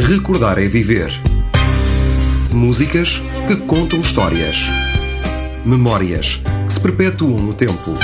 [0.00, 1.10] Recordar é viver.
[2.50, 4.64] Músicas que contam histórias.
[5.64, 7.94] Memórias que se perpetuam no tempo.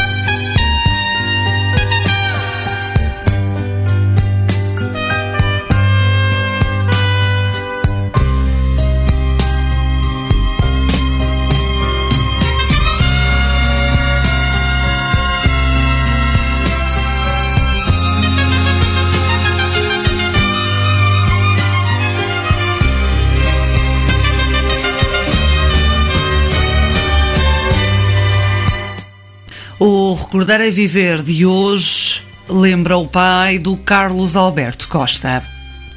[30.46, 35.42] O Recordar é Viver de hoje lembra o pai do Carlos Alberto Costa.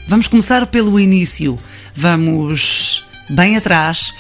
[0.08, 1.60] Vamos começar pelo início.
[1.96, 4.12] Vamos bem atrás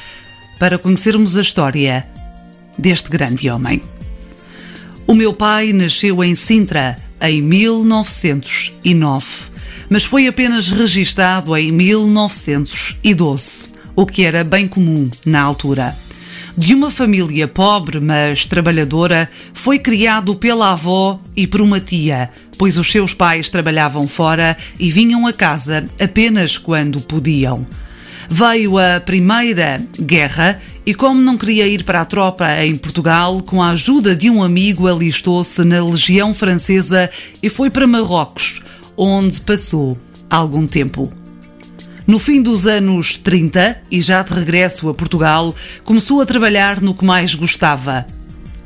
[0.59, 2.05] para conhecermos a história
[2.77, 3.81] deste grande homem.
[5.07, 9.25] O meu pai nasceu em Sintra em 1909,
[9.89, 15.95] mas foi apenas registado em 1912, o que era bem comum na altura.
[16.60, 22.77] De uma família pobre, mas trabalhadora, foi criado pela avó e por uma tia, pois
[22.77, 27.66] os seus pais trabalhavam fora e vinham a casa apenas quando podiam.
[28.29, 33.63] Veio a Primeira Guerra e, como não queria ir para a tropa em Portugal, com
[33.63, 37.10] a ajuda de um amigo, alistou-se na Legião Francesa
[37.41, 38.62] e foi para Marrocos,
[38.98, 39.98] onde passou
[40.29, 41.10] algum tempo.
[42.10, 46.96] No fim dos anos 30, e já de regresso a Portugal, começou a trabalhar no
[46.96, 48.04] que mais gostava: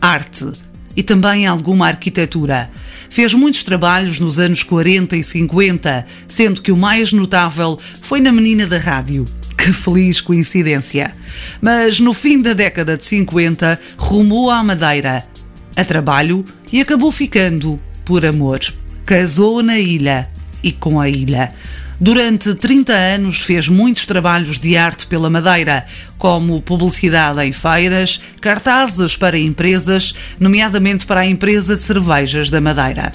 [0.02, 0.50] arte
[0.95, 2.72] e também alguma arquitetura.
[3.09, 8.31] Fez muitos trabalhos nos anos 40 e 50, sendo que o mais notável foi na
[8.31, 9.25] Menina da Rádio.
[9.57, 11.13] Que feliz coincidência!
[11.61, 15.28] Mas no fim da década de 50, rumou à Madeira,
[15.75, 18.61] a trabalho e acabou ficando por amor.
[19.05, 20.30] Casou na ilha
[20.63, 21.52] e com a ilha.
[21.99, 25.86] Durante 30 anos fez muitos trabalhos de arte pela Madeira,
[26.17, 33.12] como publicidade em feiras, cartazes para empresas, nomeadamente para a empresa de cervejas da Madeira.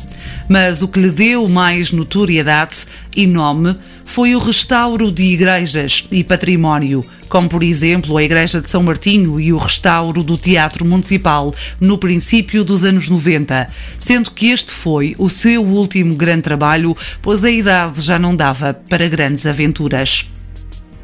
[0.49, 3.77] Mas o que lhe deu mais notoriedade e nome
[4.09, 9.39] foi o restauro de igrejas e património, como por exemplo a Igreja de São Martinho
[9.39, 15.15] e o restauro do Teatro Municipal no princípio dos anos 90, sendo que este foi
[15.19, 20.25] o seu último grande trabalho, pois a idade já não dava para grandes aventuras.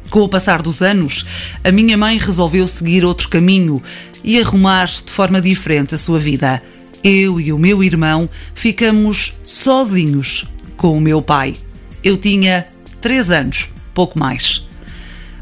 [0.09, 1.27] Com o passar dos anos,
[1.63, 3.81] a minha mãe resolveu seguir outro caminho
[4.23, 6.59] e arrumar de forma diferente a sua vida.
[7.03, 10.45] Eu e o meu irmão ficamos sozinhos
[10.75, 11.53] com o meu pai.
[12.03, 12.65] Eu tinha
[13.01, 14.67] três anos, pouco mais.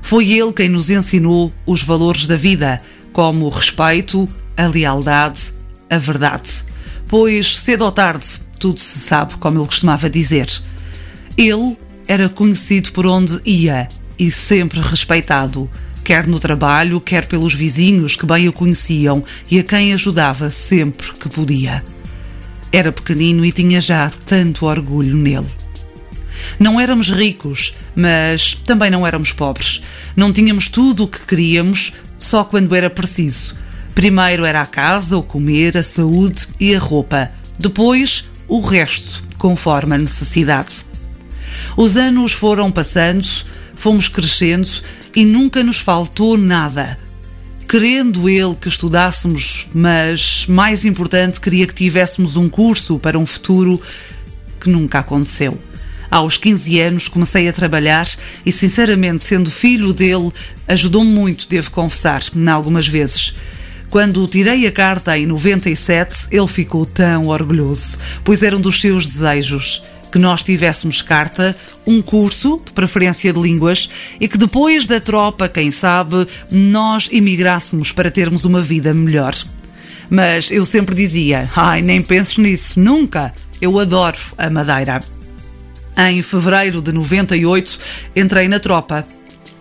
[0.01, 2.81] Foi ele quem nos ensinou os valores da vida,
[3.11, 4.27] como o respeito,
[4.57, 5.53] a lealdade,
[5.89, 6.49] a verdade.
[7.07, 8.25] Pois, cedo ou tarde,
[8.59, 10.47] tudo se sabe, como ele costumava dizer.
[11.37, 11.77] Ele
[12.07, 13.87] era conhecido por onde ia
[14.17, 15.69] e sempre respeitado,
[16.03, 21.13] quer no trabalho, quer pelos vizinhos que bem o conheciam e a quem ajudava sempre
[21.13, 21.83] que podia.
[22.71, 25.62] Era pequenino e tinha já tanto orgulho nele.
[26.59, 29.81] Não éramos ricos, mas também não éramos pobres.
[30.15, 33.55] Não tínhamos tudo o que queríamos, só quando era preciso.
[33.93, 37.31] Primeiro era a casa, o comer, a saúde e a roupa.
[37.59, 40.85] Depois, o resto, conforme a necessidade.
[41.77, 43.27] Os anos foram passando,
[43.75, 44.67] fomos crescendo
[45.15, 46.97] e nunca nos faltou nada.
[47.67, 53.81] Querendo ele que estudássemos, mas mais importante, queria que tivéssemos um curso para um futuro
[54.59, 55.57] que nunca aconteceu.
[56.13, 58.07] Aos 15 anos comecei a trabalhar
[58.45, 60.31] e, sinceramente, sendo filho dele,
[60.67, 63.33] ajudou-me muito, devo confessar, em algumas vezes.
[63.89, 69.07] Quando tirei a carta em 97, ele ficou tão orgulhoso, pois era um dos seus
[69.07, 69.81] desejos
[70.11, 75.49] que nós tivéssemos carta, um curso, de preferência de línguas, e que depois da tropa,
[75.49, 79.33] quem sabe, nós emigrássemos para termos uma vida melhor.
[80.11, 83.33] Mas eu sempre dizia: ai, nem penses nisso, nunca!
[83.59, 84.99] Eu adoro a Madeira.
[85.95, 87.77] Em fevereiro de 98,
[88.15, 89.05] entrei na tropa.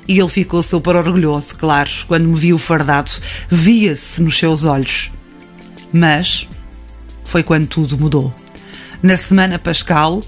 [0.09, 3.11] E ele ficou super orgulhoso, claro, quando me viu fardado.
[3.49, 5.13] Via-se nos seus olhos.
[5.93, 6.49] Mas
[7.25, 8.33] foi quando tudo mudou.
[9.03, 10.23] Na Semana Pascal,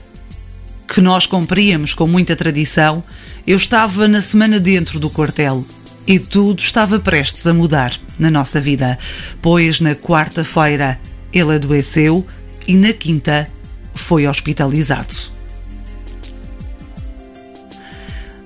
[0.86, 3.02] que nós cumpríamos com muita tradição,
[3.46, 5.64] eu estava na semana dentro do quartel
[6.06, 8.98] e tudo estava prestes a mudar na nossa vida,
[9.40, 10.98] pois na quarta-feira
[11.32, 12.26] ele adoeceu
[12.66, 13.48] e na quinta
[13.94, 15.33] foi hospitalizado.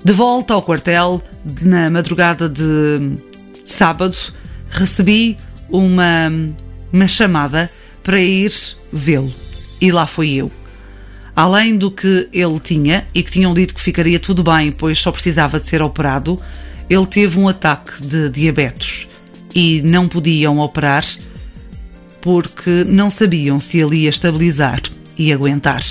[0.03, 1.21] De volta ao quartel,
[1.61, 3.17] na madrugada de
[3.65, 4.17] sábado,
[4.69, 5.37] recebi
[5.69, 6.31] uma,
[6.91, 7.69] uma chamada
[8.01, 8.51] para ir
[8.91, 9.31] vê-lo.
[9.81, 10.51] E lá fui eu.
[11.35, 15.11] Além do que ele tinha e que tinham dito que ficaria tudo bem, pois só
[15.11, 16.39] precisava de ser operado,
[16.89, 19.07] ele teve um ataque de diabetes
[19.53, 21.05] e não podiam operar
[22.21, 24.81] porque não sabiam se ele ia estabilizar
[25.17, 25.83] e aguentar.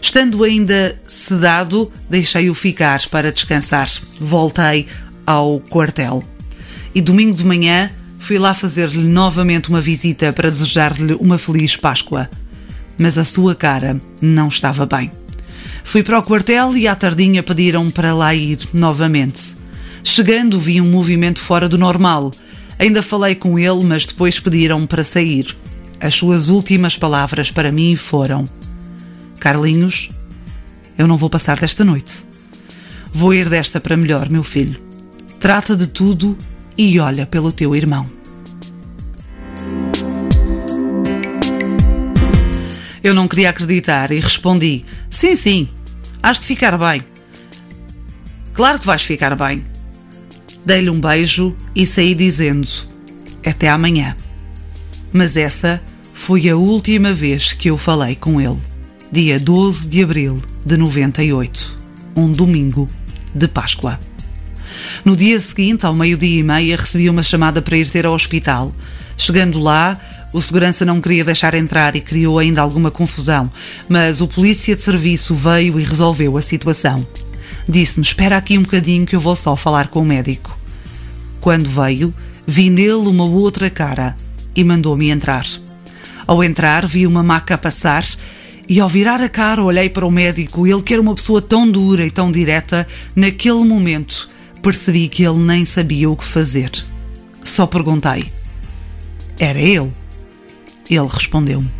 [0.00, 3.88] Estando ainda sedado, deixei-o ficar para descansar.
[4.20, 4.86] Voltei
[5.26, 6.22] ao quartel.
[6.94, 12.28] E domingo de manhã fui lá fazer-lhe novamente uma visita para desejar-lhe uma feliz Páscoa.
[12.96, 15.10] Mas a sua cara não estava bem.
[15.84, 19.56] Fui para o quartel e à tardinha pediram para lá ir novamente.
[20.04, 22.30] Chegando, vi um movimento fora do normal.
[22.78, 25.56] Ainda falei com ele, mas depois pediram para sair.
[26.00, 28.46] As suas últimas palavras para mim foram:
[29.38, 30.10] Carlinhos,
[30.96, 32.24] eu não vou passar desta noite.
[33.12, 34.80] Vou ir desta para melhor, meu filho.
[35.40, 36.36] Trata de tudo
[36.76, 38.06] e olha pelo teu irmão.
[43.02, 45.68] Eu não queria acreditar e respondi: Sim, sim,
[46.22, 47.00] has de ficar bem.
[48.52, 49.64] Claro que vais ficar bem.
[50.66, 52.68] Dei-lhe um beijo e saí dizendo:
[53.46, 54.16] Até amanhã.
[55.12, 55.80] Mas essa
[56.12, 58.58] foi a última vez que eu falei com ele.
[59.10, 61.78] Dia 12 de abril de 98,
[62.14, 62.86] um domingo
[63.34, 63.98] de Páscoa.
[65.02, 68.70] No dia seguinte, ao meio-dia e meia, recebi uma chamada para ir ter ao hospital.
[69.16, 69.98] Chegando lá,
[70.30, 73.50] o segurança não queria deixar entrar e criou ainda alguma confusão,
[73.88, 77.06] mas o polícia de serviço veio e resolveu a situação.
[77.66, 80.54] Disse-me: Espera aqui um bocadinho que eu vou só falar com o médico.
[81.40, 82.12] Quando veio,
[82.46, 84.14] vi nele uma outra cara
[84.54, 85.46] e mandou-me entrar.
[86.26, 88.04] Ao entrar, vi uma maca passar
[88.68, 91.68] e ao virar a cara olhei para o médico, ele que era uma pessoa tão
[91.68, 92.86] dura e tão direta,
[93.16, 94.28] naquele momento
[94.62, 96.70] percebi que ele nem sabia o que fazer.
[97.42, 98.30] Só perguntei:
[99.38, 99.90] Era ele?
[100.90, 101.70] Ele respondeu-me: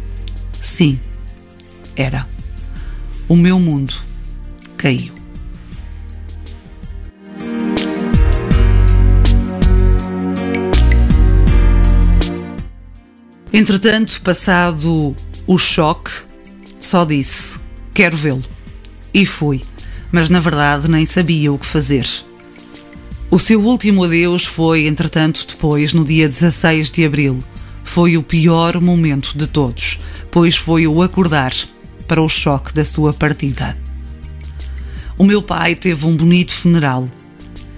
[0.62, 0.98] Sim,
[1.94, 2.26] era.
[3.28, 3.94] O meu mundo
[4.78, 5.12] caiu.
[13.52, 15.14] Entretanto, passado
[15.46, 16.27] o choque,
[16.88, 17.58] só disse:
[17.92, 18.42] Quero vê-lo.
[19.12, 19.60] E fui,
[20.10, 22.08] mas na verdade nem sabia o que fazer.
[23.30, 27.44] O seu último adeus foi, entretanto, depois, no dia 16 de abril.
[27.84, 29.98] Foi o pior momento de todos,
[30.30, 31.52] pois foi o acordar
[32.06, 33.76] para o choque da sua partida.
[35.18, 37.08] O meu pai teve um bonito funeral,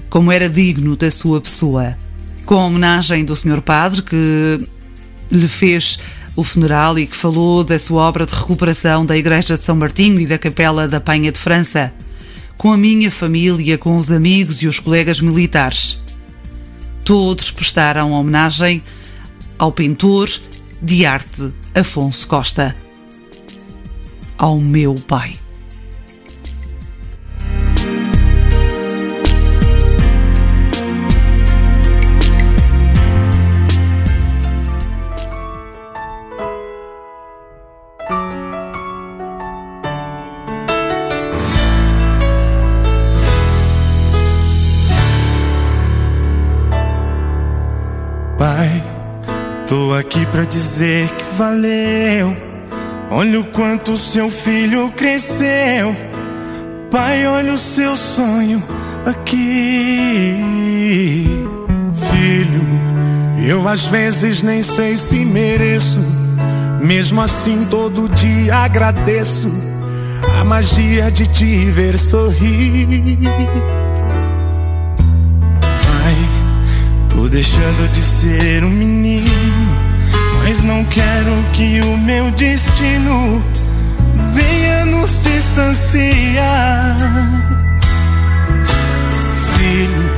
[0.09, 1.97] como era digno da sua pessoa,
[2.45, 3.61] com a homenagem do Sr.
[3.61, 4.59] Padre que
[5.33, 5.99] lhe fez
[6.41, 10.19] o funeral e que falou da sua obra de recuperação da Igreja de São Martinho
[10.19, 11.93] e da Capela da Penha de França,
[12.57, 16.03] com a minha família, com os amigos e os colegas militares.
[17.05, 18.83] Todos prestaram homenagem
[19.59, 20.31] ao pintor
[20.81, 22.75] de arte Afonso Costa,
[24.39, 25.33] ao meu pai.
[25.33, 25.50] Pai,
[50.01, 52.37] aqui pra dizer que valeu.
[53.11, 55.95] Olha o quanto seu filho cresceu.
[56.91, 58.63] Pai, olha o seu sonho
[59.05, 60.37] aqui.
[61.93, 66.01] Filho, eu às vezes nem sei se mereço.
[66.81, 69.51] Mesmo assim, todo dia agradeço
[70.39, 73.19] a magia de te ver sorrir.
[77.21, 79.27] Tô deixando de ser um menino,
[80.51, 83.41] mas não quero que o meu destino
[84.33, 86.97] venha nos distanciar.
[89.55, 90.11] Filho,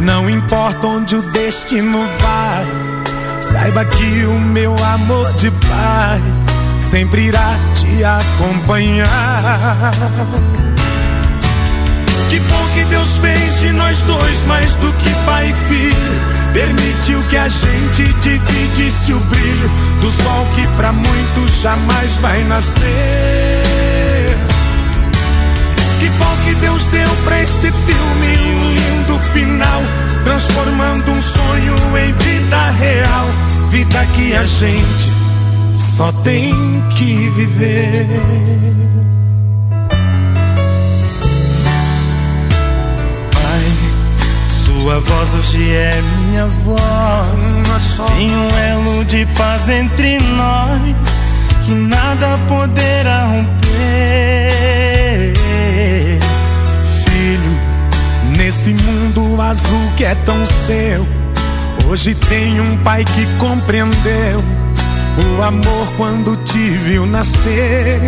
[0.00, 2.64] não importa onde o destino vai,
[3.42, 6.22] saiba que o meu amor de pai
[6.78, 9.90] sempre irá te acompanhar.
[12.30, 16.44] Que bom que Deus fez de nós dois mais do que pai e filho.
[16.52, 19.33] Permitiu que a gente dividisse o do
[20.24, 22.82] sol que para muitos jamais vai nascer.
[26.00, 29.82] Que bom que Deus deu pra esse filme um lindo final,
[30.24, 33.26] transformando um sonho em vida real.
[33.68, 35.12] Vida que a gente
[35.74, 36.54] só tem
[36.96, 38.93] que viver.
[45.36, 46.78] hoje é minha voz.
[48.08, 51.20] Tem um elo de paz entre nós
[51.64, 53.72] que nada poderá romper.
[57.04, 57.58] Filho,
[58.36, 61.06] nesse mundo azul que é tão seu,
[61.88, 64.44] hoje tem um pai que compreendeu
[65.38, 68.00] o amor quando te viu nascer.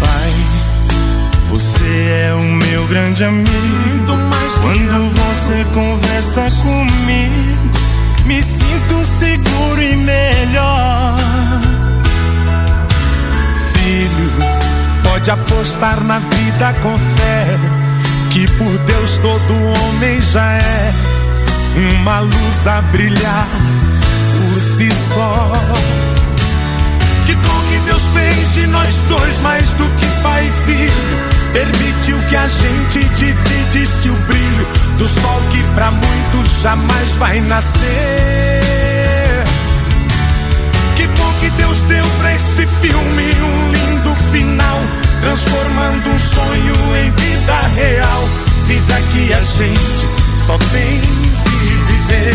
[0.00, 0.32] Pai,
[1.48, 4.29] você é o meu grande amigo
[4.62, 7.70] quando você conversa comigo,
[8.26, 11.16] me sinto seguro e melhor.
[13.72, 14.30] Filho,
[15.02, 17.46] pode apostar na vida com fé.
[18.30, 20.92] Que por Deus todo homem já é
[22.00, 23.48] uma luz a brilhar
[24.38, 25.52] por si só.
[27.26, 31.39] Que bom que Deus fez de nós dois mais do que pai e filho.
[31.52, 34.66] Permitiu que a gente dividisse o brilho
[34.98, 37.80] do sol que pra muitos jamais vai nascer.
[40.96, 44.78] Que bom que Deus deu pra esse filme um lindo final,
[45.22, 48.28] transformando um sonho em vida real.
[48.66, 50.06] Vida que a gente
[50.46, 51.56] só tem que
[51.88, 52.34] viver.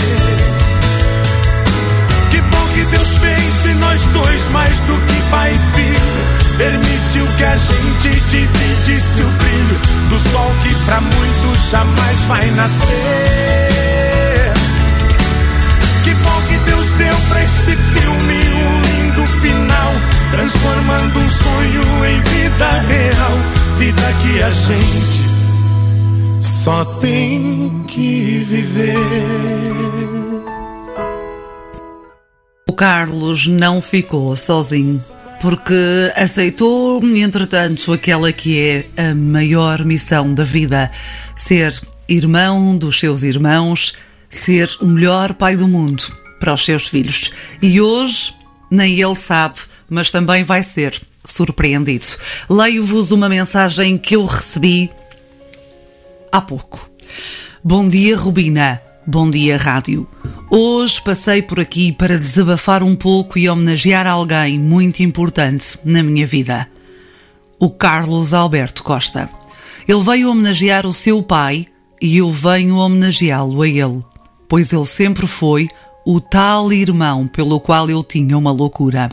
[2.32, 6.45] Que bom que Deus fez de nós dois mais do que pai e filho.
[6.58, 12.86] Permitiu que a gente dividisse o brilho do sol que pra muitos jamais vai nascer.
[16.06, 19.92] Que bom que Deus deu pra esse filme um lindo final,
[20.32, 23.38] transformando um sonho em vida real,
[23.78, 25.26] vida que a gente
[26.42, 28.96] só tem que viver.
[32.68, 35.04] O Carlos não ficou sozinho
[35.46, 40.90] porque aceitou, entretanto, aquela que é a maior missão da vida:
[41.36, 43.94] ser irmão dos seus irmãos,
[44.28, 46.04] ser o melhor pai do mundo
[46.40, 47.32] para os seus filhos.
[47.62, 48.34] E hoje
[48.72, 52.08] nem ele sabe, mas também vai ser surpreendido.
[52.50, 54.90] Leio-vos uma mensagem que eu recebi
[56.32, 56.90] há pouco.
[57.64, 58.82] Bom dia, Rubina.
[59.08, 60.08] Bom dia, Rádio.
[60.50, 66.26] Hoje passei por aqui para desabafar um pouco e homenagear alguém muito importante na minha
[66.26, 66.68] vida.
[67.60, 69.30] O Carlos Alberto Costa.
[69.88, 71.68] Ele veio homenagear o seu pai
[72.02, 74.04] e eu venho homenageá-lo a ele,
[74.50, 75.70] pois ele sempre foi
[76.04, 79.08] o tal irmão pelo qual eu tinha uma loucura.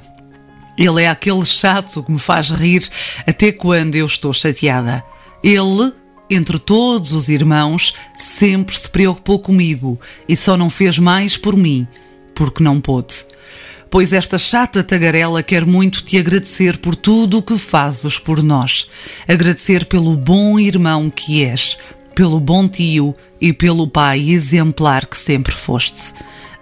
[0.78, 2.88] Ele é aquele chato que me faz rir
[3.26, 5.04] até quando eu estou chateada.
[5.44, 5.92] Ele
[6.34, 11.86] entre todos os irmãos, sempre se preocupou comigo e só não fez mais por mim,
[12.34, 13.24] porque não pôde.
[13.90, 18.88] Pois esta chata tagarela quer muito te agradecer por tudo o que fazes por nós.
[19.28, 21.76] Agradecer pelo bom irmão que és,
[22.14, 26.14] pelo bom tio e pelo pai exemplar que sempre foste.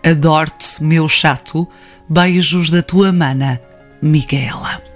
[0.02, 1.68] Adoro-te, meu chato.
[2.08, 3.60] Beijos da tua mana,
[4.02, 4.89] Micaela.